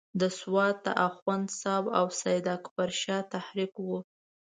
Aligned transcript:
د 0.19 0.21
سوات 0.39 0.75
د 0.85 0.87
اخوند 1.07 1.45
صاحب 1.61 1.85
او 1.99 2.05
سید 2.19 2.45
اکبر 2.55 2.89
شاه 3.01 3.23
تحریک 3.33 3.73
وو. 3.85 3.97